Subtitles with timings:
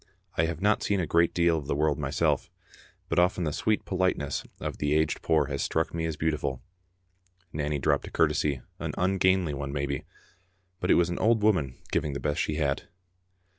[0.35, 2.49] I have not seen a great deal of the world myself,
[3.07, 6.63] but often the sweet politeness of the aged poor has struck me as beautiful.
[7.53, 10.05] Nanny dropped a curtesy, an ungainly one maybe,
[10.79, 12.87] but it was an old woman giving the best she had.